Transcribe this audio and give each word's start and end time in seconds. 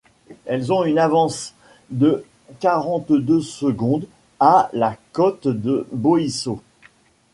Elles 0.47 0.73
ont 0.73 0.83
une 0.83 0.97
avance 0.97 1.53
de 1.91 2.25
quarante-deux 2.59 3.41
secondes 3.43 4.07
à 4.39 4.71
la 4.73 4.97
côte 5.13 5.47
de 5.47 5.85
Bohissau. 5.91 6.59